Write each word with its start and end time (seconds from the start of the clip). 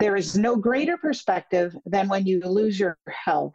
There 0.00 0.14
is 0.14 0.38
no 0.38 0.54
greater 0.54 0.96
perspective 0.96 1.76
than 1.84 2.08
when 2.08 2.24
you 2.24 2.40
lose 2.40 2.78
your 2.78 2.96
health. 3.08 3.54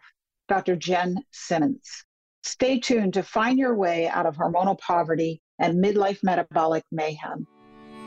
Dr. 0.50 0.76
Jen 0.76 1.16
Simmons. 1.32 2.04
Stay 2.44 2.82
tuned 2.82 3.14
to 3.14 3.24
find 3.24 3.58
your 3.58 3.76
way 3.76 4.10
out 4.10 4.26
of 4.26 4.36
hormonal 4.36 4.78
poverty 4.78 5.42
and 5.60 5.82
midlife 5.82 6.22
metabolic 6.22 6.84
mayhem. 6.92 7.48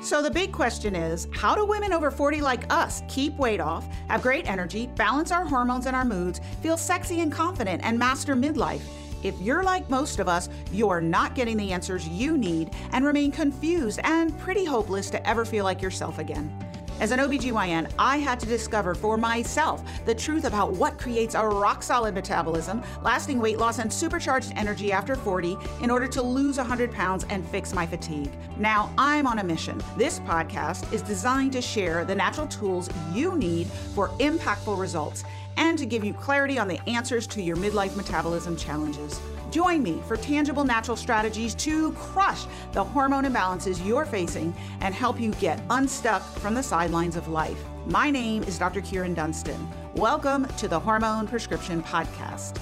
So, 0.02 0.20
the 0.20 0.30
big 0.30 0.52
question 0.52 0.94
is 0.94 1.26
how 1.32 1.54
do 1.54 1.64
women 1.64 1.94
over 1.94 2.10
40 2.10 2.42
like 2.42 2.70
us 2.70 3.02
keep 3.08 3.34
weight 3.38 3.60
off, 3.60 3.88
have 4.08 4.20
great 4.20 4.46
energy, 4.46 4.86
balance 4.96 5.32
our 5.32 5.46
hormones 5.46 5.86
and 5.86 5.96
our 5.96 6.04
moods, 6.04 6.38
feel 6.60 6.76
sexy 6.76 7.20
and 7.20 7.32
confident, 7.32 7.80
and 7.82 7.98
master 7.98 8.36
midlife? 8.36 8.82
If 9.22 9.34
you're 9.40 9.62
like 9.62 9.88
most 9.88 10.18
of 10.18 10.28
us, 10.28 10.50
you're 10.70 11.00
not 11.00 11.34
getting 11.34 11.56
the 11.56 11.72
answers 11.72 12.06
you 12.06 12.36
need 12.36 12.68
and 12.92 13.06
remain 13.06 13.32
confused 13.32 13.98
and 14.04 14.38
pretty 14.38 14.66
hopeless 14.66 15.08
to 15.08 15.26
ever 15.26 15.46
feel 15.46 15.64
like 15.64 15.80
yourself 15.80 16.18
again. 16.18 16.54
As 16.98 17.10
an 17.10 17.18
OBGYN, 17.18 17.92
I 17.98 18.16
had 18.16 18.40
to 18.40 18.46
discover 18.46 18.94
for 18.94 19.18
myself 19.18 19.84
the 20.06 20.14
truth 20.14 20.46
about 20.46 20.72
what 20.72 20.98
creates 20.98 21.34
a 21.34 21.46
rock 21.46 21.82
solid 21.82 22.14
metabolism, 22.14 22.82
lasting 23.02 23.38
weight 23.38 23.58
loss, 23.58 23.80
and 23.80 23.92
supercharged 23.92 24.54
energy 24.56 24.92
after 24.92 25.14
40 25.14 25.58
in 25.82 25.90
order 25.90 26.08
to 26.08 26.22
lose 26.22 26.56
100 26.56 26.90
pounds 26.90 27.26
and 27.28 27.46
fix 27.48 27.74
my 27.74 27.86
fatigue. 27.86 28.32
Now 28.56 28.90
I'm 28.96 29.26
on 29.26 29.40
a 29.40 29.44
mission. 29.44 29.82
This 29.98 30.20
podcast 30.20 30.90
is 30.90 31.02
designed 31.02 31.52
to 31.52 31.60
share 31.60 32.06
the 32.06 32.14
natural 32.14 32.46
tools 32.46 32.88
you 33.12 33.36
need 33.36 33.66
for 33.66 34.08
impactful 34.18 34.78
results 34.78 35.22
and 35.58 35.78
to 35.78 35.84
give 35.84 36.02
you 36.02 36.14
clarity 36.14 36.58
on 36.58 36.66
the 36.66 36.80
answers 36.88 37.26
to 37.26 37.42
your 37.42 37.56
midlife 37.56 37.94
metabolism 37.94 38.56
challenges. 38.56 39.20
Join 39.56 39.82
me 39.82 40.02
for 40.06 40.18
tangible 40.18 40.64
natural 40.64 40.98
strategies 40.98 41.54
to 41.54 41.92
crush 41.92 42.44
the 42.72 42.84
hormone 42.84 43.24
imbalances 43.24 43.82
you're 43.86 44.04
facing 44.04 44.54
and 44.82 44.94
help 44.94 45.18
you 45.18 45.32
get 45.36 45.62
unstuck 45.70 46.22
from 46.40 46.52
the 46.52 46.62
sidelines 46.62 47.16
of 47.16 47.28
life. 47.28 47.58
My 47.86 48.10
name 48.10 48.42
is 48.42 48.58
Dr. 48.58 48.82
Kyrin 48.82 49.14
Dunston. 49.14 49.66
Welcome 49.94 50.46
to 50.58 50.68
the 50.68 50.78
Hormone 50.78 51.26
Prescription 51.26 51.82
Podcast. 51.82 52.58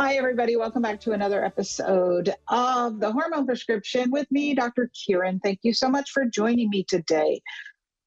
Hi, 0.00 0.16
everybody. 0.16 0.56
Welcome 0.56 0.82
back 0.82 0.98
to 1.02 1.12
another 1.12 1.44
episode 1.44 2.34
of 2.48 2.98
the 2.98 3.12
Hormone 3.12 3.46
Prescription 3.46 4.10
with 4.10 4.28
me, 4.32 4.52
Dr. 4.52 4.90
Kieran. 4.92 5.38
Thank 5.38 5.60
you 5.62 5.72
so 5.72 5.88
much 5.88 6.10
for 6.10 6.24
joining 6.24 6.70
me 6.70 6.82
today. 6.82 7.40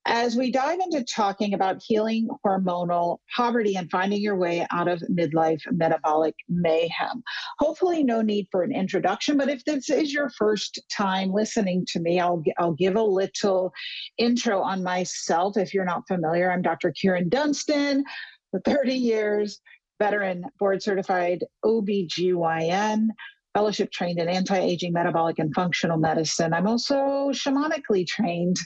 As 0.06 0.36
we 0.36 0.52
dive 0.52 0.80
into 0.80 1.04
talking 1.06 1.54
about 1.54 1.82
healing 1.82 2.28
hormonal 2.46 3.20
poverty 3.36 3.78
and 3.78 3.90
finding 3.90 4.22
your 4.22 4.36
way 4.36 4.68
out 4.70 4.90
of 4.90 5.02
midlife 5.10 5.62
metabolic 5.72 6.36
mayhem, 6.50 7.24
hopefully, 7.60 8.04
no 8.04 8.22
need 8.22 8.48
for 8.52 8.64
an 8.64 8.74
introduction. 8.74 9.38
But 9.38 9.50
if 9.50 9.64
this 9.64 9.90
is 9.90 10.12
your 10.12 10.30
first 10.38 10.82
time 10.92 11.32
listening 11.32 11.86
to 11.92 12.02
me, 12.02 12.20
I'll, 12.20 12.44
I'll 12.58 12.74
give 12.74 12.98
a 12.98 13.04
little 13.04 13.72
intro 14.18 14.60
on 14.60 14.84
myself. 14.84 15.56
If 15.56 15.74
you're 15.74 15.86
not 15.86 16.08
familiar, 16.08 16.52
I'm 16.52 16.62
Dr. 16.62 16.92
Kyrin 16.92 17.30
Dunston, 17.30 18.04
for 18.52 18.60
30 18.66 18.94
years, 18.94 19.62
veteran 20.00 20.44
board 20.60 20.84
certified 20.84 21.46
OBGYN 21.64 23.08
fellowship 23.54 23.92
trained 23.92 24.20
in 24.20 24.28
anti 24.28 24.58
aging, 24.58 24.94
metabolic, 24.94 25.40
and 25.40 25.54
functional 25.54 25.98
medicine. 25.98 26.54
I'm 26.54 26.68
also 26.68 27.30
shamanically 27.32 28.06
trained 28.08 28.58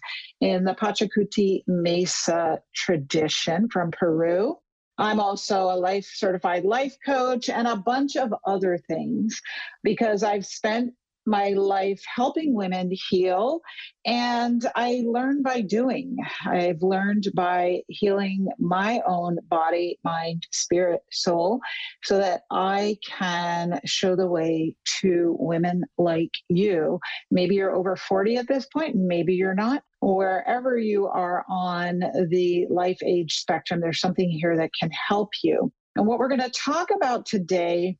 in 0.41 0.63
the 0.63 0.73
Pachacuti 0.73 1.63
Mesa 1.67 2.59
tradition 2.73 3.67
from 3.69 3.91
Peru. 3.91 4.55
I'm 4.97 5.19
also 5.19 5.63
a 5.63 5.77
life 5.77 6.09
certified 6.11 6.63
life 6.65 6.97
coach 7.05 7.49
and 7.49 7.67
a 7.67 7.75
bunch 7.75 8.15
of 8.15 8.33
other 8.45 8.79
things 8.87 9.39
because 9.83 10.23
I've 10.23 10.45
spent 10.45 10.93
my 11.27 11.49
life 11.49 12.01
helping 12.15 12.55
women 12.55 12.89
heal. 13.09 13.59
And 14.05 14.65
I 14.75 15.03
learn 15.05 15.43
by 15.43 15.61
doing. 15.61 16.15
I've 16.45 16.81
learned 16.81 17.27
by 17.35 17.81
healing 17.89 18.47
my 18.57 19.01
own 19.05 19.37
body, 19.49 19.99
mind, 20.03 20.47
spirit, 20.51 21.01
soul, 21.11 21.59
so 22.03 22.17
that 22.17 22.41
I 22.49 22.97
can 23.05 23.79
show 23.85 24.15
the 24.15 24.27
way 24.27 24.75
to 25.01 25.35
women 25.39 25.83
like 25.97 26.31
you. 26.47 26.99
Maybe 27.29 27.55
you're 27.55 27.75
over 27.75 27.97
40 27.97 28.37
at 28.37 28.47
this 28.47 28.65
point, 28.73 28.95
maybe 28.95 29.33
you're 29.35 29.53
not. 29.53 29.83
Wherever 29.99 30.77
you 30.77 31.07
are 31.07 31.43
on 31.49 31.99
the 32.29 32.67
life 32.69 32.99
age 33.03 33.33
spectrum, 33.33 33.81
there's 33.81 33.99
something 33.99 34.29
here 34.29 34.55
that 34.55 34.69
can 34.79 34.91
help 34.91 35.29
you. 35.43 35.71
And 35.95 36.05
what 36.05 36.19
we're 36.19 36.29
going 36.29 36.39
to 36.39 36.51
talk 36.51 36.89
about 36.95 37.25
today 37.25 37.97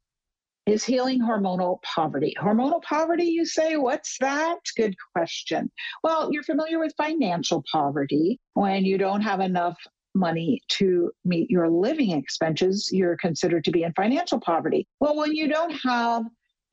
is 0.68 0.84
healing 0.84 1.22
hormonal 1.22 1.82
poverty. 1.82 2.36
Hormonal 2.38 2.84
poverty, 2.84 3.24
you 3.24 3.46
say, 3.46 3.78
what's 3.78 4.18
that? 4.20 4.60
Good 4.76 4.96
question. 5.16 5.72
Well, 6.04 6.30
you're 6.32 6.44
familiar 6.44 6.78
with 6.78 6.94
financial 6.98 7.64
poverty 7.72 8.40
when 8.54 8.84
you 8.84 8.98
don't 8.98 9.22
have 9.22 9.40
enough 9.40 9.78
money 10.14 10.62
to 10.68 11.12
meet 11.24 11.50
your 11.50 11.70
living 11.70 12.12
expenses, 12.12 12.90
you're 12.92 13.16
considered 13.18 13.64
to 13.64 13.72
be 13.72 13.84
in 13.84 13.94
financial 13.94 14.40
poverty. 14.40 14.88
Well, 15.00 15.16
when 15.16 15.34
you 15.34 15.48
don't 15.48 15.72
have 15.84 16.24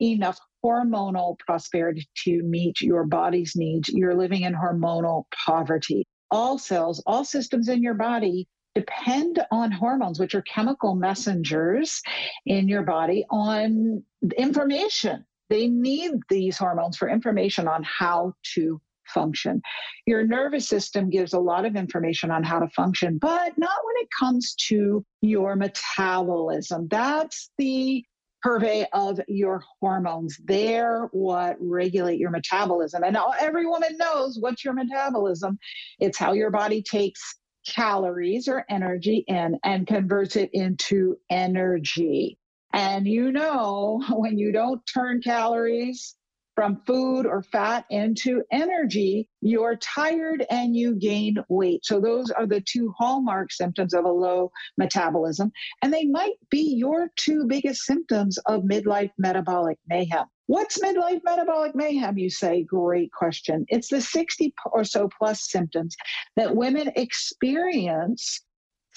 enough 0.01 0.39
hormonal 0.63 1.37
prosperity 1.39 2.07
to 2.25 2.41
meet 2.43 2.81
your 2.81 3.05
body's 3.05 3.55
needs, 3.55 3.89
you're 3.89 4.15
living 4.15 4.41
in 4.41 4.53
hormonal 4.53 5.25
poverty. 5.45 6.05
All 6.31 6.57
cells, 6.57 7.01
all 7.05 7.23
systems 7.23 7.69
in 7.69 7.83
your 7.83 7.93
body 7.93 8.47
depend 8.75 9.43
on 9.51 9.71
hormones, 9.71 10.19
which 10.19 10.35
are 10.35 10.43
chemical 10.43 10.95
messengers 10.95 12.01
in 12.45 12.67
your 12.67 12.83
body, 12.83 13.25
on 13.29 14.03
information. 14.37 15.25
They 15.49 15.67
need 15.67 16.11
these 16.29 16.57
hormones 16.57 16.97
for 16.97 17.09
information 17.09 17.67
on 17.67 17.83
how 17.83 18.33
to 18.55 18.81
function. 19.07 19.61
Your 20.05 20.25
nervous 20.25 20.67
system 20.67 21.09
gives 21.09 21.33
a 21.33 21.39
lot 21.39 21.65
of 21.65 21.75
information 21.75 22.31
on 22.31 22.43
how 22.43 22.59
to 22.59 22.67
function, 22.69 23.17
but 23.19 23.57
not 23.57 23.77
when 23.85 24.03
it 24.03 24.09
comes 24.19 24.55
to 24.67 25.05
your 25.21 25.55
metabolism. 25.55 26.87
That's 26.89 27.51
the 27.57 28.03
purvey 28.41 28.85
of 28.93 29.19
your 29.27 29.63
hormones. 29.79 30.39
They're 30.43 31.09
what 31.11 31.55
regulate 31.59 32.19
your 32.19 32.31
metabolism. 32.31 33.03
And 33.03 33.17
every 33.39 33.65
woman 33.65 33.97
knows 33.97 34.37
what's 34.39 34.63
your 34.63 34.73
metabolism. 34.73 35.57
It's 35.99 36.17
how 36.17 36.33
your 36.33 36.51
body 36.51 36.83
takes 36.83 37.37
calories 37.65 38.47
or 38.47 38.65
energy 38.69 39.23
in 39.27 39.59
and 39.63 39.87
converts 39.87 40.35
it 40.35 40.49
into 40.53 41.17
energy. 41.29 42.37
And 42.73 43.07
you 43.07 43.31
know, 43.31 44.03
when 44.09 44.37
you 44.37 44.51
don't 44.51 44.81
turn 44.93 45.21
calories 45.21 46.15
from 46.55 46.81
food 46.87 47.25
or 47.25 47.43
fat 47.43 47.85
into 47.89 48.41
energy, 48.51 49.27
you're 49.41 49.75
tired 49.75 50.45
and 50.49 50.75
you 50.75 50.95
gain 50.95 51.35
weight. 51.49 51.85
So, 51.85 51.99
those 51.99 52.31
are 52.31 52.47
the 52.47 52.61
two 52.61 52.93
hallmark 52.97 53.51
symptoms 53.51 53.93
of 53.93 54.05
a 54.05 54.11
low 54.11 54.51
metabolism. 54.77 55.51
And 55.81 55.93
they 55.93 56.05
might 56.05 56.35
be 56.49 56.75
your 56.77 57.09
two 57.17 57.45
biggest 57.47 57.81
symptoms 57.81 58.37
of 58.45 58.63
midlife 58.63 59.11
metabolic 59.17 59.77
mayhem. 59.87 60.25
What's 60.47 60.79
midlife 60.79 61.21
metabolic 61.23 61.75
mayhem? 61.75 62.17
You 62.17 62.29
say, 62.29 62.63
great 62.63 63.11
question. 63.11 63.65
It's 63.69 63.89
the 63.89 64.01
60 64.01 64.53
or 64.71 64.83
so 64.83 65.09
plus 65.17 65.49
symptoms 65.49 65.95
that 66.35 66.55
women 66.55 66.91
experience 66.95 68.41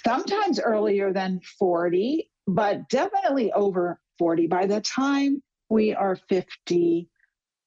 sometimes 0.04 0.60
earlier 0.60 1.12
than 1.12 1.40
40, 1.58 2.30
but 2.46 2.88
definitely 2.90 3.50
over 3.52 3.98
40. 4.18 4.46
By 4.46 4.66
the 4.66 4.80
time 4.82 5.42
we 5.70 5.94
are 5.94 6.16
50, 6.28 7.08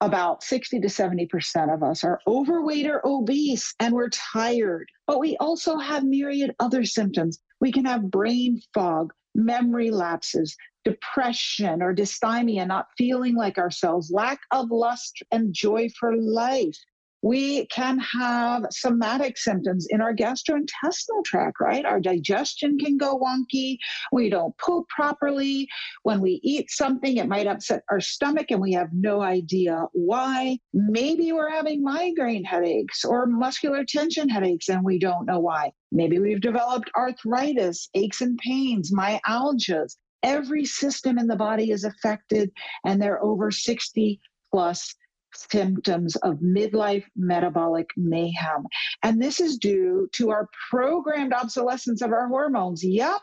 about 0.02 0.44
60 0.44 0.80
to 0.80 0.88
70% 0.88 1.74
of 1.74 1.84
us 1.84 2.04
are 2.04 2.20
overweight 2.28 2.88
or 2.88 3.06
obese 3.06 3.74
and 3.80 3.94
we're 3.94 4.10
tired. 4.10 4.88
But 5.08 5.20
we 5.20 5.38
also 5.38 5.78
have 5.78 6.04
myriad 6.04 6.56
other 6.60 6.84
symptoms. 6.84 7.40
We 7.60 7.72
can 7.72 7.86
have 7.86 8.10
brain 8.10 8.62
fog, 8.74 9.14
memory 9.36 9.92
lapses, 9.92 10.58
depression 10.84 11.82
or 11.82 11.94
dysthymia, 11.94 12.68
not 12.68 12.88
feeling 12.98 13.36
like 13.36 13.58
ourselves, 13.58 14.12
lack 14.12 14.40
of 14.52 14.72
lust 14.72 15.22
and 15.32 15.54
joy 15.54 15.88
for 16.00 16.16
life. 16.16 16.78
We 17.24 17.68
can 17.68 18.00
have 18.00 18.66
somatic 18.72 19.38
symptoms 19.38 19.86
in 19.92 20.02
our 20.02 20.14
gastrointestinal 20.14 21.24
tract, 21.24 21.60
right? 21.60 21.86
Our 21.86 22.00
digestion 22.00 22.80
can 22.80 22.98
go 22.98 23.20
wonky. 23.20 23.78
We 24.12 24.30
don't 24.32 24.58
poop 24.58 24.88
properly. 24.90 25.68
When 26.02 26.20
we 26.20 26.40
eat 26.44 26.72
something, 26.72 27.18
it 27.18 27.28
might 27.28 27.46
upset 27.46 27.84
our 27.92 28.00
stomach 28.00 28.48
and 28.50 28.60
we 28.60 28.74
have 28.74 28.90
no 28.92 29.22
idea 29.22 29.86
why. 29.94 30.58
Maybe 30.74 31.32
we're 31.32 31.52
having 31.52 31.84
migraine 31.84 32.44
headaches 32.44 33.06
or 33.06 33.28
muscular 33.28 33.86
tension 33.86 34.28
headaches 34.28 34.70
and 34.70 34.84
we 34.84 34.98
don't 34.98 35.28
know 35.28 35.40
why. 35.40 35.74
Maybe 35.92 36.18
we've 36.18 36.42
developed 36.42 36.90
arthritis, 36.98 37.88
aches 37.94 38.22
and 38.22 38.40
pains, 38.40 38.92
myalgias. 38.92 39.96
Every 40.24 40.66
system 40.66 41.18
in 41.18 41.28
the 41.28 41.36
body 41.36 41.72
is 41.72 41.84
affected, 41.84 42.52
and 42.86 43.02
there 43.02 43.16
are 43.16 43.24
over 43.24 43.52
60 43.52 44.20
plus 44.52 44.96
symptoms 45.34 46.16
of 46.18 46.38
midlife 46.38 47.06
metabolic 47.16 47.90
mayhem. 47.96 48.66
And 49.04 49.22
this 49.22 49.40
is 49.40 49.58
due 49.58 50.10
to 50.14 50.30
our 50.30 50.50
programmed 50.70 51.34
obsolescence 51.34 52.02
of 52.02 52.12
our 52.12 52.28
hormones. 52.28 52.84
Yep. 52.84 53.22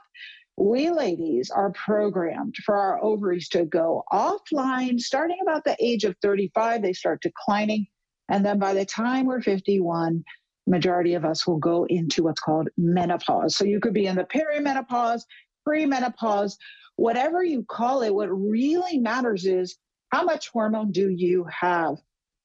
We 0.57 0.91
ladies 0.91 1.51
are 1.51 1.71
programmed 1.71 2.57
for 2.65 2.77
our 2.77 3.03
ovaries 3.03 3.49
to 3.51 3.65
go 3.65 4.03
offline 4.13 4.99
starting 4.99 5.39
about 5.43 5.65
the 5.65 5.77
age 5.79 6.03
of 6.05 6.17
35. 6.21 6.83
They 6.83 6.93
start 6.93 7.23
declining. 7.23 7.87
And 8.29 8.45
then 8.45 8.59
by 8.59 8.75
the 8.75 8.85
time 8.85 9.27
we're 9.27 9.41
51, 9.41 10.25
majority 10.67 11.15
of 11.15 11.25
us 11.25 11.47
will 11.47 11.59
go 11.59 11.87
into 11.89 12.25
what's 12.25 12.41
called 12.41 12.69
menopause. 12.77 13.57
So 13.57 13.65
you 13.65 13.79
could 13.79 13.95
be 13.95 14.07
in 14.07 14.17
the 14.17 14.25
perimenopause, 14.25 15.23
premenopause, 15.67 16.57
whatever 16.99 17.45
you 17.45 17.65
call 17.69 18.03
it. 18.03 18.13
What 18.15 18.29
really 18.29 18.99
matters 18.99 19.47
is 19.47 19.79
how 20.11 20.25
much 20.25 20.49
hormone 20.49 20.91
do 20.91 21.09
you 21.09 21.47
have? 21.49 21.97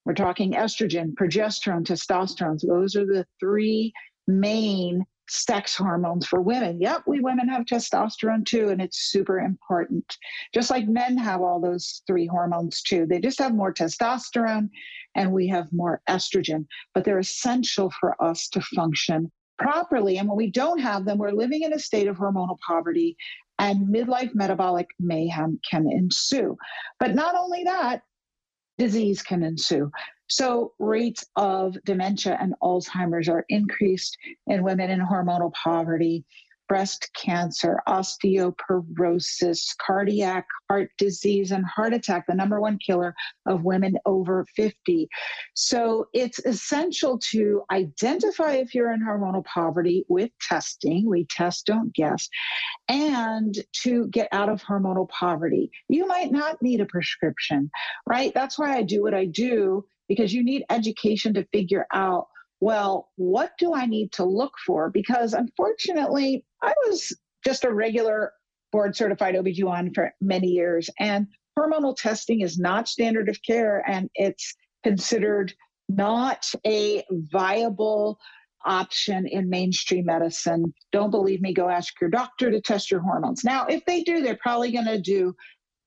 We're 0.05 0.13
talking 0.13 0.51
estrogen, 0.51 1.15
progesterone, 1.15 1.83
testosterone. 1.83 2.59
So 2.59 2.67
those 2.67 2.95
are 2.95 3.05
the 3.05 3.25
three 3.39 3.91
main 4.27 5.05
sex 5.27 5.75
hormones 5.75 6.27
for 6.27 6.41
women. 6.41 6.79
Yep, 6.79 7.03
we 7.07 7.19
women 7.19 7.47
have 7.47 7.65
testosterone 7.65 8.45
too, 8.45 8.69
and 8.69 8.79
it's 8.79 9.09
super 9.09 9.39
important. 9.39 10.05
Just 10.53 10.69
like 10.69 10.87
men 10.87 11.17
have 11.17 11.41
all 11.41 11.59
those 11.59 12.03
three 12.05 12.27
hormones 12.27 12.83
too. 12.83 13.07
They 13.07 13.19
just 13.19 13.39
have 13.39 13.55
more 13.55 13.73
testosterone 13.73 14.69
and 15.15 15.31
we 15.31 15.47
have 15.47 15.73
more 15.73 16.01
estrogen, 16.07 16.67
but 16.93 17.05
they're 17.05 17.19
essential 17.19 17.91
for 17.99 18.21
us 18.23 18.49
to 18.49 18.61
function 18.61 19.31
properly. 19.57 20.17
And 20.17 20.27
when 20.27 20.37
we 20.37 20.51
don't 20.51 20.79
have 20.79 21.05
them, 21.05 21.17
we're 21.17 21.31
living 21.31 21.63
in 21.63 21.73
a 21.73 21.79
state 21.79 22.07
of 22.07 22.17
hormonal 22.17 22.57
poverty 22.67 23.15
and 23.59 23.87
midlife 23.87 24.33
metabolic 24.33 24.87
mayhem 24.99 25.59
can 25.69 25.89
ensue. 25.91 26.57
But 26.99 27.15
not 27.15 27.35
only 27.35 27.63
that, 27.65 28.01
disease 28.77 29.21
can 29.21 29.43
ensue. 29.43 29.91
So, 30.27 30.73
rates 30.79 31.25
of 31.35 31.77
dementia 31.85 32.37
and 32.39 32.55
Alzheimer's 32.63 33.29
are 33.29 33.45
increased 33.49 34.17
in 34.47 34.63
women 34.63 34.89
in 34.89 34.99
hormonal 34.99 35.53
poverty 35.53 36.25
breast 36.73 37.07
cancer, 37.13 37.79
osteoporosis, 37.87 39.77
cardiac 39.77 40.47
heart 40.67 40.89
disease, 40.97 41.51
and 41.51 41.63
heart 41.67 41.93
attack, 41.93 42.25
the 42.27 42.33
number 42.33 42.59
one 42.59 42.79
killer 42.83 43.13
of 43.45 43.63
women 43.63 43.95
over 44.07 44.43
50. 44.55 45.07
So 45.53 46.07
it's 46.15 46.39
essential 46.39 47.19
to 47.29 47.61
identify 47.71 48.53
if 48.53 48.73
you're 48.73 48.91
in 48.91 49.05
hormonal 49.05 49.45
poverty 49.45 50.03
with 50.09 50.31
testing. 50.41 51.07
We 51.07 51.27
test, 51.29 51.67
don't 51.67 51.93
guess, 51.93 52.27
and 52.87 53.55
to 53.83 54.07
get 54.07 54.29
out 54.31 54.49
of 54.49 54.63
hormonal 54.63 55.07
poverty. 55.09 55.69
You 55.89 56.07
might 56.07 56.31
not 56.31 56.59
need 56.59 56.81
a 56.81 56.87
prescription, 56.87 57.69
right? 58.07 58.33
That's 58.33 58.57
why 58.57 58.75
I 58.75 58.81
do 58.81 59.03
what 59.03 59.13
I 59.13 59.25
do 59.25 59.85
because 60.07 60.33
you 60.33 60.43
need 60.43 60.65
education 60.71 61.35
to 61.35 61.45
figure 61.53 61.85
out 61.93 62.29
well, 62.63 63.09
what 63.17 63.51
do 63.59 63.73
I 63.73 63.85
need 63.85 64.13
to 64.13 64.23
look 64.23 64.53
for? 64.65 64.89
Because 64.89 65.33
unfortunately, 65.33 66.45
I 66.61 66.73
was 66.87 67.13
just 67.43 67.65
a 67.65 67.73
regular 67.73 68.31
board 68.71 68.95
certified 68.95 69.35
OB/GYN 69.35 69.93
for 69.93 70.13
many 70.21 70.47
years, 70.47 70.89
and 70.97 71.27
hormonal 71.59 71.93
testing 71.93 72.39
is 72.39 72.57
not 72.57 72.87
standard 72.87 73.27
of 73.27 73.37
care 73.45 73.83
and 73.85 74.09
it's 74.15 74.55
considered 74.81 75.53
not 75.89 76.49
a 76.65 77.03
viable 77.09 78.17
option 78.65 79.27
in 79.27 79.49
mainstream 79.49 80.05
medicine. 80.05 80.73
Don't 80.93 81.11
believe 81.11 81.41
me, 81.41 81.53
go 81.53 81.67
ask 81.67 81.99
your 81.99 82.09
doctor 82.09 82.49
to 82.49 82.61
test 82.61 82.89
your 82.89 83.01
hormones. 83.01 83.43
Now, 83.43 83.65
if 83.65 83.83
they 83.83 84.03
do, 84.03 84.21
they're 84.21 84.39
probably 84.41 84.71
going 84.71 84.85
to 84.85 85.01
do 85.01 85.35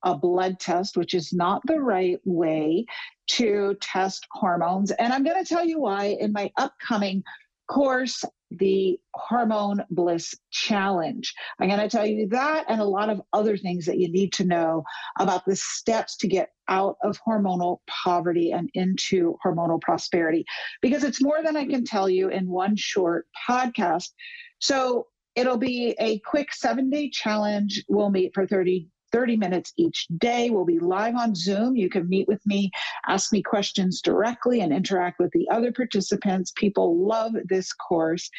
a 0.03 0.15
blood 0.15 0.59
test, 0.59 0.97
which 0.97 1.13
is 1.13 1.33
not 1.33 1.61
the 1.65 1.79
right 1.79 2.19
way 2.25 2.85
to 3.27 3.75
test 3.81 4.25
hormones. 4.31 4.91
And 4.91 5.11
I'm 5.11 5.23
going 5.23 5.43
to 5.43 5.47
tell 5.47 5.65
you 5.65 5.79
why 5.79 6.17
in 6.19 6.31
my 6.31 6.51
upcoming 6.57 7.23
course, 7.67 8.23
the 8.49 8.97
Hormone 9.13 9.83
Bliss 9.89 10.33
Challenge. 10.51 11.33
I'm 11.59 11.67
going 11.67 11.81
to 11.81 11.89
tell 11.89 12.05
you 12.05 12.27
that 12.29 12.65
and 12.69 12.79
a 12.79 12.85
lot 12.85 13.09
of 13.09 13.21
other 13.33 13.57
things 13.57 13.85
that 13.85 13.97
you 13.97 14.09
need 14.09 14.31
to 14.33 14.45
know 14.45 14.83
about 15.19 15.45
the 15.45 15.55
steps 15.55 16.15
to 16.17 16.27
get 16.27 16.49
out 16.69 16.95
of 17.03 17.19
hormonal 17.27 17.79
poverty 17.87 18.51
and 18.51 18.69
into 18.73 19.37
hormonal 19.45 19.81
prosperity, 19.81 20.45
because 20.81 21.03
it's 21.03 21.21
more 21.21 21.43
than 21.43 21.57
I 21.57 21.65
can 21.65 21.83
tell 21.83 22.09
you 22.09 22.29
in 22.29 22.47
one 22.47 22.75
short 22.77 23.27
podcast. 23.49 24.11
So 24.59 25.07
it'll 25.35 25.57
be 25.57 25.95
a 25.99 26.19
quick 26.19 26.53
seven 26.53 26.89
day 26.89 27.09
challenge. 27.09 27.83
We'll 27.89 28.09
meet 28.09 28.33
for 28.33 28.47
30 28.47 28.89
30 29.11 29.37
minutes 29.37 29.73
each 29.77 30.07
day. 30.17 30.49
We'll 30.49 30.65
be 30.65 30.79
live 30.79 31.15
on 31.15 31.35
Zoom. 31.35 31.75
You 31.75 31.89
can 31.89 32.07
meet 32.09 32.27
with 32.27 32.45
me, 32.45 32.71
ask 33.07 33.31
me 33.31 33.41
questions 33.41 34.01
directly, 34.01 34.61
and 34.61 34.73
interact 34.73 35.19
with 35.19 35.31
the 35.31 35.47
other 35.49 35.71
participants. 35.71 36.51
People 36.55 37.05
love 37.07 37.33
this 37.45 37.71
course. 37.73 38.29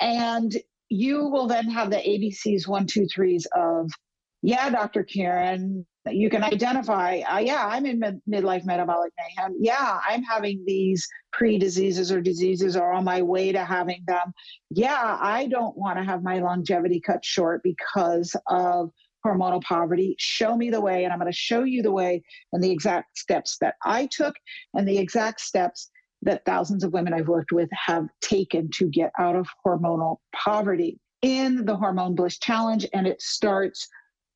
And 0.00 0.56
you 0.88 1.26
will 1.26 1.46
then 1.46 1.68
have 1.70 1.90
the 1.90 1.96
ABCs 1.96 2.68
one, 2.68 2.86
two, 2.86 3.06
threes 3.06 3.46
of, 3.54 3.90
yeah, 4.42 4.70
Dr. 4.70 5.04
Kyrin, 5.04 5.84
you 6.10 6.30
can 6.30 6.42
identify, 6.44 7.20
uh, 7.20 7.38
yeah, 7.38 7.66
I'm 7.66 7.86
in 7.86 7.98
mid- 7.98 8.20
midlife 8.28 8.64
metabolic 8.64 9.12
mayhem. 9.18 9.56
Yeah, 9.58 9.98
I'm 10.08 10.22
having 10.22 10.62
these 10.66 11.06
pre 11.32 11.58
diseases 11.58 12.12
or 12.12 12.20
diseases 12.20 12.76
or 12.76 12.92
on 12.92 13.04
my 13.04 13.22
way 13.22 13.52
to 13.52 13.64
having 13.64 14.02
them. 14.06 14.32
Yeah, 14.70 15.18
I 15.20 15.46
don't 15.46 15.76
want 15.76 15.98
to 15.98 16.04
have 16.04 16.22
my 16.22 16.38
longevity 16.38 17.00
cut 17.00 17.24
short 17.24 17.62
because 17.62 18.36
of 18.46 18.90
hormonal 19.26 19.62
poverty. 19.62 20.14
Show 20.18 20.56
me 20.56 20.70
the 20.70 20.80
way, 20.80 21.04
and 21.04 21.12
I'm 21.12 21.18
going 21.18 21.30
to 21.30 21.36
show 21.36 21.64
you 21.64 21.82
the 21.82 21.92
way 21.92 22.22
and 22.52 22.62
the 22.62 22.70
exact 22.70 23.18
steps 23.18 23.56
that 23.60 23.74
I 23.84 24.08
took 24.10 24.34
and 24.74 24.86
the 24.86 24.98
exact 24.98 25.40
steps 25.40 25.90
that 26.22 26.44
thousands 26.44 26.84
of 26.84 26.92
women 26.92 27.12
I've 27.12 27.28
worked 27.28 27.52
with 27.52 27.68
have 27.72 28.08
taken 28.20 28.70
to 28.74 28.88
get 28.88 29.10
out 29.18 29.36
of 29.36 29.46
hormonal 29.64 30.16
poverty 30.34 30.98
in 31.22 31.64
the 31.64 31.76
Hormone 31.76 32.14
Bliss 32.14 32.38
Challenge. 32.38 32.86
And 32.92 33.06
it 33.06 33.20
starts 33.20 33.88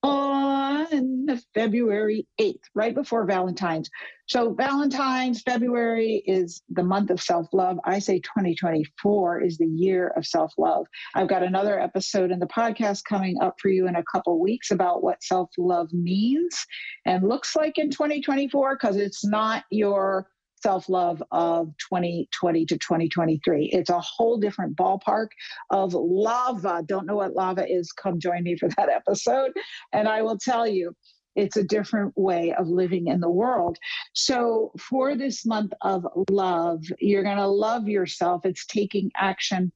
on 0.02 1.26
February 1.54 2.26
8th, 2.40 2.60
right 2.74 2.94
before 2.94 3.24
Valentine's. 3.24 3.90
So, 4.26 4.54
Valentine's, 4.54 5.42
February 5.42 6.22
is 6.26 6.62
the 6.68 6.84
month 6.84 7.10
of 7.10 7.20
self 7.20 7.48
love. 7.52 7.78
I 7.84 7.98
say 7.98 8.20
2024 8.20 9.42
is 9.42 9.58
the 9.58 9.66
year 9.66 10.12
of 10.16 10.26
self 10.26 10.52
love. 10.56 10.86
I've 11.14 11.28
got 11.28 11.42
another 11.42 11.80
episode 11.80 12.30
in 12.30 12.38
the 12.38 12.46
podcast 12.46 13.04
coming 13.04 13.36
up 13.40 13.56
for 13.60 13.68
you 13.68 13.88
in 13.88 13.96
a 13.96 14.04
couple 14.04 14.40
weeks 14.40 14.70
about 14.70 15.02
what 15.02 15.22
self 15.22 15.50
love 15.58 15.92
means 15.92 16.64
and 17.06 17.28
looks 17.28 17.56
like 17.56 17.78
in 17.78 17.90
2024 17.90 18.76
because 18.76 18.96
it's 18.96 19.24
not 19.24 19.64
your 19.70 20.28
self 20.62 20.88
love 20.88 21.22
of 21.32 21.68
2020 21.90 22.66
to 22.66 22.78
2023. 22.78 23.70
It's 23.72 23.90
a 23.90 24.00
whole 24.00 24.38
different 24.38 24.76
ballpark 24.76 25.28
of 25.70 25.94
lava. 25.94 26.82
Don't 26.86 27.06
know 27.06 27.16
what 27.16 27.34
lava 27.34 27.66
is? 27.70 27.92
Come 27.92 28.20
join 28.20 28.42
me 28.42 28.56
for 28.56 28.68
that 28.76 28.88
episode. 28.88 29.52
And 29.92 30.08
I 30.08 30.22
will 30.22 30.38
tell 30.38 30.66
you, 30.66 30.94
it's 31.40 31.56
a 31.56 31.64
different 31.64 32.12
way 32.16 32.52
of 32.52 32.68
living 32.68 33.06
in 33.06 33.20
the 33.20 33.30
world. 33.30 33.78
So, 34.12 34.72
for 34.78 35.16
this 35.16 35.46
month 35.46 35.72
of 35.80 36.06
love, 36.30 36.84
you're 36.98 37.22
going 37.22 37.38
to 37.38 37.46
love 37.46 37.88
yourself. 37.88 38.44
It's 38.44 38.66
taking 38.66 39.10
action 39.16 39.72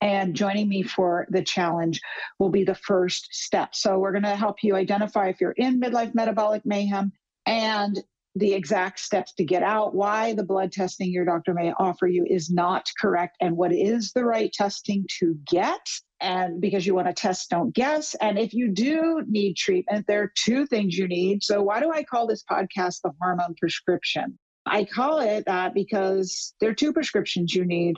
and 0.00 0.34
joining 0.34 0.68
me 0.68 0.82
for 0.82 1.26
the 1.30 1.42
challenge 1.42 2.00
will 2.38 2.50
be 2.50 2.64
the 2.64 2.74
first 2.74 3.28
step. 3.30 3.74
So, 3.74 3.98
we're 3.98 4.12
going 4.12 4.22
to 4.22 4.36
help 4.36 4.62
you 4.62 4.74
identify 4.74 5.28
if 5.28 5.40
you're 5.40 5.52
in 5.52 5.80
midlife 5.80 6.14
metabolic 6.14 6.64
mayhem 6.64 7.12
and 7.46 8.02
the 8.34 8.54
exact 8.54 8.98
steps 8.98 9.34
to 9.34 9.44
get 9.44 9.62
out, 9.62 9.94
why 9.94 10.32
the 10.32 10.44
blood 10.44 10.72
testing 10.72 11.12
your 11.12 11.26
doctor 11.26 11.52
may 11.52 11.72
offer 11.78 12.06
you 12.06 12.24
is 12.26 12.50
not 12.50 12.90
correct, 12.98 13.36
and 13.40 13.56
what 13.56 13.72
is 13.72 14.12
the 14.12 14.24
right 14.24 14.50
testing 14.52 15.04
to 15.20 15.36
get. 15.46 15.86
And 16.22 16.60
because 16.60 16.86
you 16.86 16.94
want 16.94 17.08
to 17.08 17.12
test, 17.12 17.50
don't 17.50 17.74
guess. 17.74 18.14
And 18.14 18.38
if 18.38 18.54
you 18.54 18.68
do 18.68 19.24
need 19.26 19.56
treatment, 19.56 20.06
there 20.06 20.22
are 20.22 20.32
two 20.36 20.66
things 20.66 20.96
you 20.96 21.08
need. 21.08 21.42
So, 21.42 21.60
why 21.62 21.80
do 21.80 21.90
I 21.90 22.04
call 22.04 22.26
this 22.26 22.44
podcast 22.48 23.00
the 23.02 23.10
hormone 23.20 23.54
prescription? 23.58 24.38
I 24.64 24.84
call 24.84 25.18
it 25.18 25.44
that 25.46 25.74
because 25.74 26.54
there 26.60 26.70
are 26.70 26.74
two 26.74 26.92
prescriptions 26.92 27.54
you 27.54 27.64
need 27.64 27.96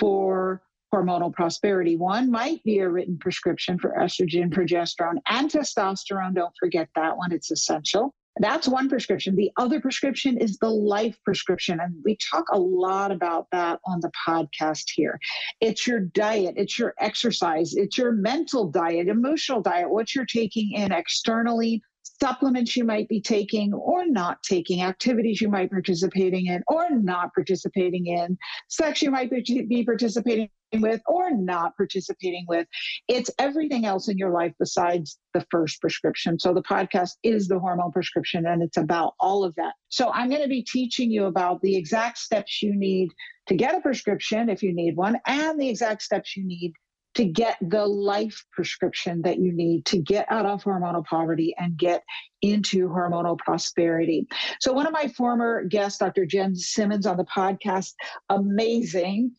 for 0.00 0.62
hormonal 0.94 1.32
prosperity. 1.32 1.96
One 1.96 2.30
might 2.30 2.62
be 2.64 2.78
a 2.78 2.88
written 2.88 3.18
prescription 3.18 3.78
for 3.78 3.94
estrogen, 3.98 4.50
progesterone, 4.50 5.18
and 5.28 5.50
testosterone. 5.50 6.34
Don't 6.34 6.54
forget 6.58 6.88
that 6.94 7.16
one, 7.16 7.32
it's 7.32 7.50
essential. 7.50 8.14
That's 8.38 8.68
one 8.68 8.88
prescription. 8.88 9.34
The 9.34 9.50
other 9.56 9.80
prescription 9.80 10.36
is 10.36 10.58
the 10.58 10.68
life 10.68 11.16
prescription. 11.24 11.80
And 11.80 11.94
we 12.04 12.18
talk 12.30 12.44
a 12.52 12.58
lot 12.58 13.10
about 13.10 13.46
that 13.52 13.80
on 13.86 14.00
the 14.00 14.10
podcast 14.26 14.84
here. 14.94 15.18
It's 15.60 15.86
your 15.86 16.00
diet, 16.00 16.54
it's 16.56 16.78
your 16.78 16.94
exercise, 17.00 17.74
it's 17.74 17.96
your 17.96 18.12
mental 18.12 18.70
diet, 18.70 19.08
emotional 19.08 19.62
diet, 19.62 19.90
what 19.90 20.14
you're 20.14 20.26
taking 20.26 20.72
in 20.72 20.92
externally, 20.92 21.82
supplements 22.20 22.76
you 22.76 22.84
might 22.84 23.08
be 23.08 23.20
taking 23.20 23.72
or 23.72 24.06
not 24.06 24.42
taking, 24.42 24.82
activities 24.82 25.40
you 25.40 25.48
might 25.48 25.70
be 25.70 25.74
participating 25.74 26.46
in 26.46 26.62
or 26.66 26.90
not 26.90 27.32
participating 27.34 28.06
in, 28.06 28.36
sex 28.68 29.02
you 29.02 29.10
might 29.10 29.30
be 29.30 29.84
participating 29.84 30.48
with 30.72 31.00
or 31.06 31.30
not 31.30 31.76
participating 31.76 32.44
with. 32.48 32.66
It's 33.08 33.30
everything 33.38 33.84
else 33.84 34.08
in 34.08 34.18
your 34.18 34.30
life 34.30 34.52
besides 34.58 35.18
the 35.34 35.44
first 35.50 35.80
prescription. 35.80 36.38
So 36.38 36.54
the 36.54 36.62
podcast 36.62 37.12
is 37.22 37.48
the 37.48 37.58
hormone 37.58 37.92
prescription 37.92 38.46
and 38.46 38.62
it's 38.62 38.76
about 38.76 39.14
all 39.20 39.44
of 39.44 39.54
that. 39.56 39.74
So 39.88 40.10
I'm 40.12 40.28
going 40.28 40.42
to 40.42 40.48
be 40.48 40.62
teaching 40.62 41.10
you 41.10 41.26
about 41.26 41.60
the 41.62 41.76
exact 41.76 42.18
steps 42.18 42.62
you 42.62 42.74
need 42.74 43.10
to 43.48 43.54
get 43.54 43.76
a 43.76 43.80
prescription 43.80 44.48
if 44.48 44.62
you 44.62 44.74
need 44.74 44.96
one 44.96 45.18
and 45.26 45.60
the 45.60 45.68
exact 45.68 46.02
steps 46.02 46.36
you 46.36 46.46
need 46.46 46.72
to 47.16 47.24
get 47.24 47.56
the 47.60 47.84
life 47.84 48.44
prescription 48.52 49.22
that 49.22 49.38
you 49.38 49.52
need 49.52 49.84
to 49.86 49.98
get 49.98 50.30
out 50.30 50.46
of 50.46 50.62
hormonal 50.62 51.04
poverty 51.04 51.54
and 51.58 51.76
get 51.76 52.02
into 52.42 52.88
hormonal 52.88 53.38
prosperity. 53.38 54.26
So, 54.60 54.72
one 54.72 54.86
of 54.86 54.92
my 54.92 55.08
former 55.08 55.64
guests, 55.64 55.98
Dr. 55.98 56.26
Jen 56.26 56.54
Simmons, 56.54 57.06
on 57.06 57.16
the 57.16 57.24
podcast, 57.24 57.94
amazing, 58.28 59.32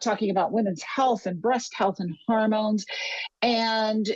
talking 0.00 0.30
about 0.30 0.52
women's 0.52 0.82
health 0.82 1.26
and 1.26 1.40
breast 1.40 1.72
health 1.74 1.96
and 2.00 2.16
hormones. 2.26 2.86
And 3.42 4.08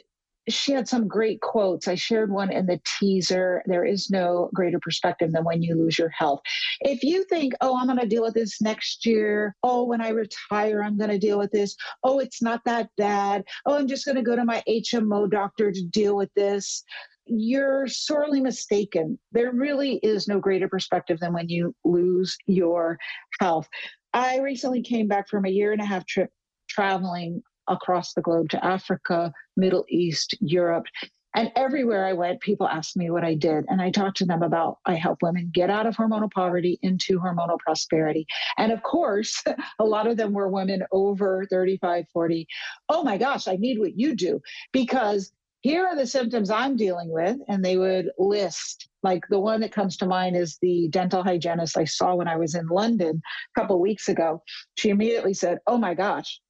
she 0.49 0.73
had 0.73 0.89
some 0.89 1.07
great 1.07 1.41
quotes. 1.41 1.87
I 1.87 1.95
shared 1.95 2.31
one 2.31 2.51
in 2.51 2.67
the 2.67 2.81
teaser. 2.99 3.63
There 3.67 3.85
is 3.85 4.11
no 4.11 4.51
greater 4.55 4.81
perspective 4.81 5.33
than 5.33 5.45
when 5.45 5.63
you 5.63 5.75
lose 5.75 5.99
your 5.99 6.09
health. 6.09 6.41
If 6.81 7.03
you 7.05 7.25
think, 7.25 7.55
oh, 7.61 7.79
I'm 7.79 7.87
going 7.87 7.99
to 7.99 8.07
deal 8.07 8.23
with 8.23 8.35
this 8.35 8.61
next 8.61 9.07
year. 9.07 9.55
Oh, 9.63 9.85
when 9.85 10.01
I 10.01 10.09
retire, 10.09 10.83
I'm 10.83 10.99
going 10.99 11.11
to 11.11 11.19
deal 11.19 11.39
with 11.39 11.53
this. 11.53 11.77
Oh, 12.03 12.19
it's 12.19 12.43
not 12.43 12.65
that 12.65 12.89
bad. 12.97 13.45
Oh, 13.67 13.77
I'm 13.77 13.87
just 13.87 14.05
going 14.05 14.17
to 14.17 14.23
go 14.23 14.35
to 14.35 14.45
my 14.45 14.63
HMO 14.69 15.31
doctor 15.31 15.71
to 15.71 15.85
deal 15.87 16.17
with 16.17 16.33
this. 16.35 16.83
You're 17.27 17.87
sorely 17.87 18.41
mistaken. 18.41 19.19
There 19.31 19.53
really 19.53 19.97
is 20.03 20.27
no 20.27 20.41
greater 20.41 20.69
perspective 20.69 21.21
than 21.21 21.33
when 21.33 21.49
you 21.49 21.75
lose 21.85 22.37
your 22.47 22.99
health. 23.41 23.69
I 24.13 24.41
recently 24.41 24.83
came 24.83 25.07
back 25.07 25.29
from 25.29 25.45
a 25.45 25.51
year 25.51 25.73
and 25.73 25.81
a 25.81 25.87
half 25.87 26.05
trip 26.05 26.31
traveling 26.69 27.43
across 27.69 28.15
the 28.15 28.23
globe 28.23 28.51
to 28.51 28.65
Africa, 28.65 29.33
Middle 29.57 29.85
East, 29.89 30.35
Europe. 30.41 30.87
And 31.35 31.51
everywhere 31.57 32.05
I 32.05 32.13
went, 32.13 32.41
people 32.41 32.69
asked 32.69 32.97
me 32.97 33.11
what 33.11 33.25
I 33.25 33.35
did. 33.35 33.65
And 33.69 33.81
I 33.81 33.91
talked 33.91 34.19
to 34.19 34.27
them 34.27 34.43
about 34.43 34.79
I 34.85 34.95
help 34.95 35.23
women 35.23 35.51
get 35.53 35.71
out 35.71 35.87
of 35.87 35.97
hormonal 35.97 36.31
poverty 36.31 36.79
into 36.83 37.19
hormonal 37.19 37.59
prosperity. 37.59 38.27
And 38.59 38.71
of 38.71 38.83
course, 38.83 39.43
a 39.79 39.85
lot 39.85 40.07
of 40.07 40.17
them 40.17 40.33
were 40.33 40.49
women 40.49 40.83
over 40.93 41.47
35, 41.51 42.05
40. 42.13 42.47
Oh 42.91 43.03
my 43.03 43.17
gosh, 43.17 43.49
I 43.49 43.57
need 43.57 43.79
what 43.79 43.99
you 43.99 44.15
do 44.15 44.41
because 44.73 45.33
here 45.63 45.87
are 45.87 45.97
the 45.97 46.07
symptoms 46.07 46.51
I'm 46.51 46.77
dealing 46.77 47.09
with. 47.09 47.39
And 47.49 47.65
they 47.65 47.77
would 47.77 48.11
list, 48.19 48.89
like 49.03 49.23
the 49.31 49.39
one 49.39 49.61
that 49.61 49.73
comes 49.73 49.97
to 49.99 50.07
mind 50.07 50.37
is 50.37 50.59
the 50.61 50.89
dental 50.91 51.23
hygienist 51.23 51.79
I 51.79 51.85
saw 51.85 52.15
when 52.15 52.29
I 52.29 52.37
was 52.37 52.55
in 52.55 52.67
London 52.67 53.23
a 53.57 53.61
couple 53.61 53.81
weeks 53.81 54.09
ago. 54.09 54.43
She 54.77 54.91
immediately 54.91 55.35
said, 55.35 55.59
Oh 55.67 55.79
my 55.79 55.95
gosh, 55.95 56.41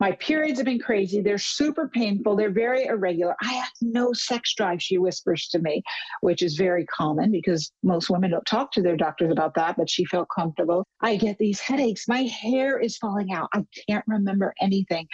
my 0.00 0.12
periods 0.12 0.58
have 0.58 0.66
been 0.66 0.78
crazy. 0.78 1.20
They're 1.20 1.38
super 1.38 1.88
painful. 1.88 2.36
They're 2.36 2.50
very 2.50 2.84
irregular. 2.86 3.34
I 3.42 3.54
have 3.54 3.70
no 3.80 4.12
sex 4.12 4.54
drive, 4.54 4.82
she 4.82 4.98
whispers 4.98 5.48
to 5.48 5.58
me, 5.58 5.82
which 6.20 6.42
is 6.42 6.56
very 6.56 6.84
common 6.86 7.30
because 7.30 7.72
most 7.82 8.10
women 8.10 8.30
don't 8.30 8.44
talk 8.46 8.72
to 8.72 8.82
their 8.82 8.96
doctors 8.96 9.32
about 9.32 9.54
that, 9.54 9.76
but 9.76 9.88
she 9.88 10.04
felt 10.04 10.28
comfortable. 10.34 10.84
I 11.00 11.16
get 11.16 11.38
these 11.38 11.60
headaches. 11.60 12.08
My 12.08 12.22
hair 12.22 12.78
is 12.78 12.98
falling 12.98 13.32
out. 13.32 13.48
I 13.54 13.64
can't 13.88 14.04
remember 14.06 14.54
anything. 14.60 15.06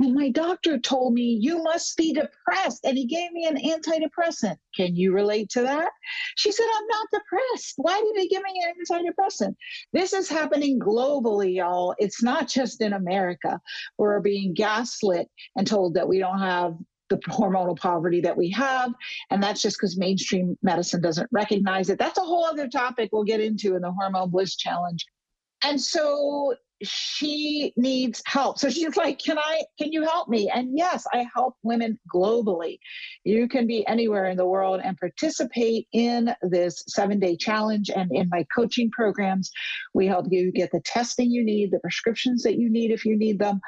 And 0.00 0.14
my 0.14 0.28
doctor 0.30 0.78
told 0.78 1.14
me, 1.14 1.38
You 1.40 1.62
must 1.62 1.96
be 1.96 2.12
depressed. 2.12 2.84
And 2.84 2.96
he 2.98 3.06
gave 3.06 3.30
me 3.32 3.46
an 3.46 3.56
antidepressant. 3.56 4.56
Can 4.74 4.96
you 4.96 5.12
relate 5.12 5.50
to 5.50 5.62
that? 5.62 5.90
She 6.36 6.50
said, 6.50 6.66
I'm 6.76 6.86
not 6.86 7.06
depressed. 7.12 7.74
Why 7.76 8.00
did 8.00 8.20
he 8.20 8.28
give 8.28 8.42
me 8.42 8.60
an 8.64 8.74
antidepressant? 8.74 9.54
This 9.92 10.12
is 10.12 10.28
happening 10.28 10.80
globally, 10.80 11.56
y'all. 11.56 11.94
It's 11.98 12.22
not 12.22 12.48
just 12.48 12.80
in 12.80 12.92
America. 12.92 13.60
We're 13.98 14.20
being 14.20 14.54
gaslit 14.54 15.28
and 15.56 15.66
told 15.66 15.94
that 15.94 16.08
we 16.08 16.18
don't 16.18 16.40
have 16.40 16.76
the 17.08 17.16
hormonal 17.28 17.78
poverty 17.78 18.20
that 18.22 18.36
we 18.36 18.50
have. 18.50 18.92
And 19.30 19.42
that's 19.42 19.62
just 19.62 19.76
because 19.78 19.96
mainstream 19.96 20.58
medicine 20.62 21.02
doesn't 21.02 21.28
recognize 21.30 21.88
it. 21.88 21.98
That's 21.98 22.18
a 22.18 22.22
whole 22.22 22.44
other 22.44 22.68
topic 22.68 23.10
we'll 23.12 23.24
get 23.24 23.40
into 23.40 23.76
in 23.76 23.82
the 23.82 23.92
Hormone 23.92 24.30
Bliss 24.30 24.56
Challenge. 24.56 25.04
And 25.62 25.80
so 25.80 26.54
she 26.82 27.72
needs 27.76 28.22
help. 28.26 28.58
So 28.58 28.68
she's 28.68 28.96
like, 28.96 29.18
"Can 29.18 29.38
I 29.38 29.62
can 29.78 29.92
you 29.92 30.02
help 30.02 30.28
me?" 30.28 30.50
And 30.52 30.76
yes, 30.76 31.06
I 31.12 31.26
help 31.34 31.54
women 31.62 31.98
globally. 32.12 32.78
You 33.24 33.48
can 33.48 33.66
be 33.66 33.86
anywhere 33.86 34.26
in 34.26 34.36
the 34.36 34.46
world 34.46 34.80
and 34.82 34.98
participate 34.98 35.86
in 35.92 36.34
this 36.42 36.84
7-day 36.96 37.36
challenge 37.36 37.90
and 37.90 38.10
in 38.12 38.28
my 38.30 38.44
coaching 38.54 38.90
programs. 38.90 39.50
We 39.94 40.06
help 40.06 40.26
you 40.30 40.52
get 40.52 40.72
the 40.72 40.80
testing 40.80 41.30
you 41.30 41.44
need, 41.44 41.70
the 41.70 41.80
prescriptions 41.80 42.42
that 42.42 42.58
you 42.58 42.70
need 42.70 42.90
if 42.90 43.04
you 43.04 43.16
need 43.16 43.38
them, 43.38 43.60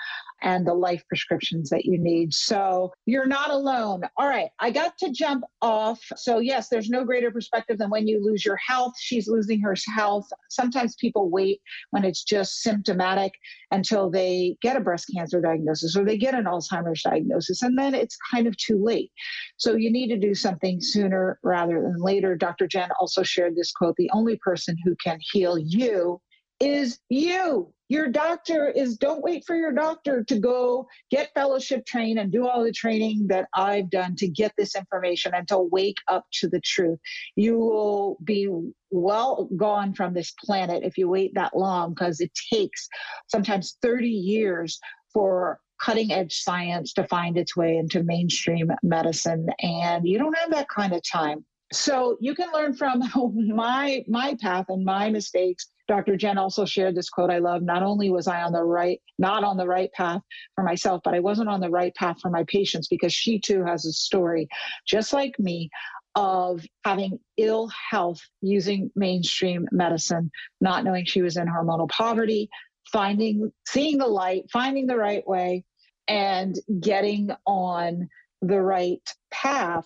and 0.43 0.67
the 0.67 0.75
life 0.75 1.03
prescriptions 1.09 1.71
that 1.71 1.85
you 1.85 1.99
need. 1.99 2.33
So 2.33 2.93
you're 3.07 3.27
not 3.27 3.51
alone. 3.51 4.03
All 4.17 4.29
right, 4.29 4.49
I 4.61 4.71
got 4.71 4.97
to 4.99 5.11
jump 5.11 5.45
off. 5.63 6.01
So, 6.17 6.39
yes, 6.39 6.69
there's 6.69 6.91
no 6.91 7.05
greater 7.05 7.31
perspective 7.31 7.79
than 7.79 7.91
when 7.91 8.07
you 8.07 8.23
lose 8.23 8.45
your 8.45 8.57
health. 8.57 8.95
She's 8.99 9.29
losing 9.29 9.61
her 9.63 9.75
health. 9.95 10.29
Sometimes 10.51 10.97
people 10.97 11.31
wait 11.31 11.61
when 11.91 12.05
it's 12.05 12.25
just 12.25 12.61
symptomatic 12.63 13.33
until 13.71 14.11
they 14.11 14.57
get 14.63 14.77
a 14.77 14.81
breast 14.81 15.11
cancer 15.15 15.41
diagnosis 15.41 15.97
or 15.97 16.05
they 16.05 16.17
get 16.17 16.35
an 16.35 16.45
Alzheimer's 16.45 17.03
diagnosis, 17.03 17.63
and 17.63 17.79
then 17.79 17.95
it's 17.95 18.19
kind 18.31 18.47
of 18.47 18.57
too 18.57 18.83
late. 18.83 19.11
So, 19.57 19.75
you 19.75 19.91
need 19.91 20.09
to 20.09 20.19
do 20.19 20.35
something 20.35 20.79
sooner 20.81 21.39
rather 21.43 21.81
than 21.83 21.97
later. 21.99 22.37
Dr. 22.37 22.67
Jen 22.67 22.91
also 23.01 23.23
shared 23.23 23.57
this 23.57 23.73
quote 23.73 23.97
the 23.97 24.11
only 24.13 24.37
person 24.37 24.77
who 24.85 24.95
can 25.03 25.19
heal 25.33 25.59
you 25.59 26.21
is 26.61 26.99
you. 27.09 27.73
Your 27.89 28.09
doctor 28.09 28.69
is, 28.69 28.97
don't 28.97 29.23
wait 29.23 29.45
for 29.47 29.55
your 29.55 29.73
doctor 29.73 30.25
to 30.25 30.39
go 30.41 30.89
get 31.11 31.31
fellowship 31.35 31.87
trained 31.87 32.19
and 32.19 32.33
do 32.33 32.49
all 32.49 32.65
the 32.65 32.73
training 32.73 33.29
that 33.29 33.47
I've 33.55 33.91
done 33.91 34.17
to 34.17 34.27
get 34.27 34.53
this 34.59 34.75
information 34.75 35.35
and 35.35 35.47
to 35.49 35.59
wake 35.59 35.99
up 36.09 36.25
to 36.41 36.49
the 36.49 36.61
truth. 36.61 36.99
You 37.37 37.57
will 37.59 38.19
be 38.25 38.49
well 38.91 39.49
gone 39.57 39.95
from 39.95 40.15
this 40.15 40.33
planet 40.45 40.83
if 40.83 40.99
you 40.99 41.09
wait 41.09 41.33
that 41.35 41.57
long 41.57 41.95
because 41.95 42.21
it 42.21 42.33
takes 42.53 42.89
sometimes 43.29 43.77
30 43.83 44.09
years 44.09 44.81
for 45.13 45.61
cutting 45.81 46.11
edge 46.11 46.35
science 46.35 46.93
to 46.95 47.05
find 47.05 47.39
its 47.39 47.57
way 47.57 47.77
into 47.77 48.03
mainstream 48.03 48.73
medicine. 48.83 49.47
And 49.61 50.09
you 50.09 50.19
don't 50.19 50.37
have 50.39 50.51
that 50.51 50.69
kind 50.69 50.93
of 50.93 51.03
time. 51.09 51.45
So 51.73 52.17
you 52.21 52.35
can 52.35 52.51
learn 52.53 52.75
from 52.75 53.03
my 53.55 54.05
my 54.09 54.37
path 54.41 54.67
and 54.69 54.85
my 54.85 55.11
mistakes 55.11 55.69
Dr. 55.89 56.17
Jen 56.17 56.39
also 56.39 56.65
shared 56.65 56.95
this 56.95 57.09
quote 57.09 57.31
I 57.31 57.39
love. 57.39 57.63
Not 57.63 57.83
only 57.83 58.11
was 58.11 58.27
I 58.27 58.43
on 58.43 58.53
the 58.53 58.63
right, 58.63 59.01
not 59.19 59.45
on 59.45 59.57
the 59.57 59.67
right 59.67 59.91
path 59.93 60.23
for 60.55 60.65
myself, 60.65 61.01
but 61.05 61.15
I 61.15 61.21
wasn't 61.21 61.49
on 61.49 61.61
the 61.61 61.71
right 61.71 61.95
path 61.95 62.21
for 62.21 62.31
my 62.31 62.45
patients 62.45 62.89
because 62.89 63.13
she 63.13 63.39
too 63.39 63.65
has 63.65 63.85
a 63.87 63.93
story, 63.93 64.49
just 64.87 65.13
like 65.13 65.39
me, 65.39 65.71
of 66.17 66.65
having 66.85 67.19
ill 67.37 67.71
health 67.91 68.21
using 68.41 68.91
mainstream 68.97 69.69
medicine, 69.71 70.31
not 70.61 70.83
knowing 70.83 71.05
she 71.05 71.23
was 71.23 71.37
in 71.37 71.47
hormonal 71.47 71.89
poverty, 71.91 72.49
finding, 72.91 73.53
seeing 73.69 73.99
the 73.99 74.07
light, 74.07 74.45
finding 74.51 74.87
the 74.87 74.97
right 74.97 75.27
way, 75.29 75.65
and 76.09 76.57
getting 76.81 77.31
on 77.47 78.09
the 78.43 78.61
right 78.61 79.03
path. 79.31 79.85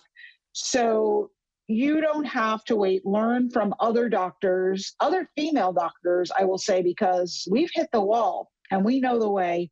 So 0.53 1.31
you 1.73 2.01
don't 2.01 2.25
have 2.25 2.63
to 2.65 2.75
wait. 2.75 3.05
Learn 3.05 3.49
from 3.49 3.73
other 3.79 4.09
doctors, 4.09 4.95
other 4.99 5.29
female 5.35 5.73
doctors, 5.73 6.31
I 6.37 6.45
will 6.45 6.57
say, 6.57 6.81
because 6.81 7.47
we've 7.49 7.71
hit 7.73 7.89
the 7.91 8.01
wall 8.01 8.51
and 8.71 8.83
we 8.83 8.99
know 8.99 9.19
the 9.19 9.29
way. 9.29 9.69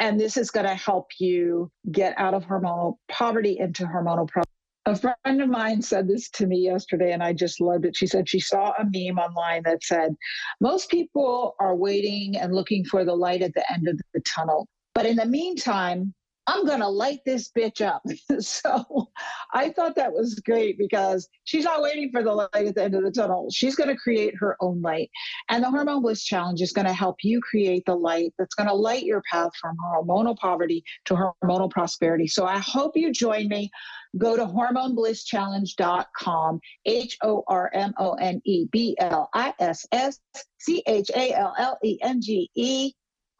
And 0.00 0.18
this 0.18 0.36
is 0.36 0.50
going 0.50 0.66
to 0.66 0.74
help 0.74 1.10
you 1.20 1.70
get 1.92 2.18
out 2.18 2.34
of 2.34 2.44
hormonal 2.44 2.96
poverty 3.08 3.58
into 3.58 3.84
hormonal 3.84 4.28
pro. 4.28 4.42
A 4.84 4.96
friend 4.96 5.40
of 5.40 5.48
mine 5.48 5.80
said 5.80 6.08
this 6.08 6.28
to 6.30 6.46
me 6.46 6.58
yesterday, 6.58 7.12
and 7.12 7.22
I 7.22 7.32
just 7.32 7.60
loved 7.60 7.84
it. 7.84 7.96
She 7.96 8.08
said 8.08 8.28
she 8.28 8.40
saw 8.40 8.72
a 8.78 8.84
meme 8.84 9.18
online 9.18 9.62
that 9.64 9.84
said, 9.84 10.16
Most 10.60 10.90
people 10.90 11.54
are 11.60 11.76
waiting 11.76 12.36
and 12.36 12.52
looking 12.52 12.84
for 12.84 13.04
the 13.04 13.14
light 13.14 13.42
at 13.42 13.54
the 13.54 13.64
end 13.72 13.86
of 13.86 14.00
the 14.12 14.20
tunnel. 14.22 14.66
But 14.92 15.06
in 15.06 15.16
the 15.16 15.26
meantime, 15.26 16.12
I'm 16.46 16.64
to 16.80 16.88
light 16.88 17.20
this 17.24 17.50
bitch 17.56 17.80
up. 17.86 18.02
so 18.40 19.08
I 19.54 19.70
thought 19.70 19.94
that 19.96 20.12
was 20.12 20.34
great 20.40 20.76
because 20.76 21.28
she's 21.44 21.62
not 21.64 21.80
waiting 21.82 22.10
for 22.10 22.24
the 22.24 22.32
light 22.32 22.48
at 22.54 22.74
the 22.74 22.82
end 22.82 22.94
of 22.94 23.04
the 23.04 23.12
tunnel. 23.12 23.48
She's 23.52 23.76
to 23.90 23.96
create 23.96 24.34
her 24.38 24.56
own 24.60 24.82
light. 24.82 25.10
And 25.48 25.62
the 25.62 25.70
Hormone 25.70 26.02
Bliss 26.02 26.24
Challenge 26.24 26.60
is 26.60 26.72
to 26.86 26.92
help 26.92 27.18
you 27.22 27.40
create 27.40 27.84
the 27.86 27.94
light 27.94 28.34
that's 28.38 28.56
to 28.68 28.74
light 28.74 29.04
your 29.04 29.22
path 29.30 29.52
from 29.60 29.76
hormonal 29.84 30.36
poverty 30.36 30.82
to 31.04 31.14
hormonal 31.14 31.70
prosperity. 31.70 32.26
So 32.26 32.44
I 32.44 32.58
hope 32.58 32.96
you 32.96 33.12
join 33.12 33.46
me. 33.48 33.70
Go 34.18 34.36
to 34.36 34.44
hormoneblisschallenge.com, 34.44 36.60
H 36.84 37.16
O 37.22 37.44
R 37.46 37.70
M 37.72 37.94
O 37.98 38.12
N 38.14 38.42
E 38.44 38.66
B 38.70 38.96
L 38.98 39.30
I 39.32 39.54
S 39.58 39.86
S 39.92 40.20
C 40.58 40.82
H 40.86 41.10
A 41.14 41.32
L 41.34 41.54
L 41.56 41.78
E 41.84 41.98
N 42.02 42.20
G 42.20 42.50
E, 42.54 42.92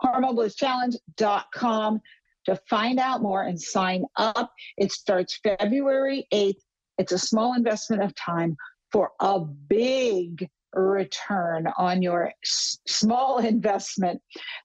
hormoneblisschallenge.com 0.03 2.01
to 2.47 2.59
find 2.69 2.99
out 2.99 3.23
more 3.23 3.43
and 3.43 3.61
sign 3.61 4.05
up. 4.17 4.53
It 4.77 4.93
starts 4.93 5.39
February 5.43 6.27
8th. 6.33 6.61
It's 6.99 7.13
a 7.13 7.19
small 7.19 7.55
investment 7.55 8.03
of 8.03 8.15
time 8.15 8.57
for 8.91 9.13
a 9.21 9.41
big 9.41 10.49
return 10.75 11.69
on 11.79 12.03
your 12.03 12.33
s- 12.45 12.79
small 12.87 13.39
investment. 13.39 14.21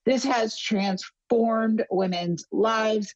This 0.06 0.24
has 0.24 0.58
transformed 0.58 1.84
women's 1.90 2.44
lives. 2.52 3.14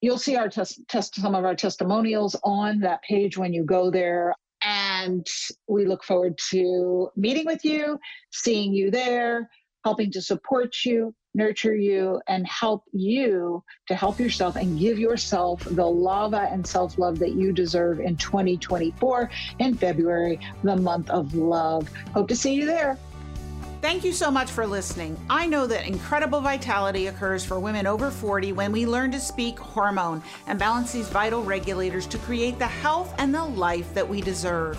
You'll 0.00 0.18
see 0.18 0.36
our 0.36 0.48
test, 0.48 0.80
test 0.88 1.14
some 1.16 1.34
of 1.34 1.44
our 1.44 1.54
testimonials 1.54 2.36
on 2.42 2.80
that 2.80 3.02
page 3.02 3.36
when 3.36 3.52
you 3.52 3.64
go 3.64 3.90
there. 3.90 4.34
And 4.62 5.26
we 5.68 5.86
look 5.86 6.04
forward 6.04 6.38
to 6.50 7.10
meeting 7.16 7.46
with 7.46 7.64
you, 7.64 7.98
seeing 8.30 8.72
you 8.72 8.90
there, 8.90 9.48
helping 9.84 10.10
to 10.12 10.22
support 10.22 10.74
you. 10.84 11.14
Nurture 11.34 11.74
you, 11.74 12.20
and 12.28 12.46
help 12.46 12.84
you 12.92 13.62
to 13.86 13.94
help 13.94 14.18
yourself 14.18 14.56
and 14.56 14.78
give 14.78 14.98
yourself 14.98 15.62
the 15.64 15.86
love 15.86 16.34
and 16.34 16.66
self 16.66 16.98
love 16.98 17.18
that 17.18 17.32
you 17.32 17.52
deserve 17.52 18.00
in 18.00 18.16
2024 18.16 19.30
in 19.58 19.74
February, 19.74 20.38
the 20.62 20.76
month 20.76 21.10
of 21.10 21.34
love. 21.34 21.88
Hope 22.12 22.28
to 22.28 22.36
see 22.36 22.54
you 22.54 22.66
there. 22.66 22.98
Thank 23.80 24.04
you 24.04 24.12
so 24.12 24.30
much 24.30 24.50
for 24.50 24.66
listening. 24.66 25.16
I 25.30 25.46
know 25.46 25.66
that 25.66 25.86
incredible 25.86 26.42
vitality 26.42 27.06
occurs 27.06 27.46
for 27.46 27.58
women 27.58 27.86
over 27.86 28.10
40 28.10 28.52
when 28.52 28.72
we 28.72 28.84
learn 28.84 29.10
to 29.12 29.18
speak 29.18 29.58
hormone 29.58 30.22
and 30.46 30.58
balance 30.58 30.92
these 30.92 31.08
vital 31.08 31.42
regulators 31.42 32.06
to 32.08 32.18
create 32.18 32.58
the 32.58 32.66
health 32.66 33.14
and 33.16 33.34
the 33.34 33.42
life 33.42 33.94
that 33.94 34.06
we 34.06 34.20
deserve. 34.20 34.78